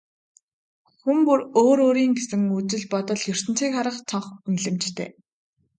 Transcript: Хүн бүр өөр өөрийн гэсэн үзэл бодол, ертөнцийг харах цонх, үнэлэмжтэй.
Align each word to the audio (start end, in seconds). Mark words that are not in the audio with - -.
Хүн 0.99 1.17
бүр 1.27 1.39
өөр 1.61 1.79
өөрийн 1.87 2.13
гэсэн 2.17 2.41
үзэл 2.57 2.83
бодол, 2.93 3.21
ертөнцийг 3.33 3.71
харах 3.77 3.97
цонх, 4.09 4.27
үнэлэмжтэй. 4.47 5.09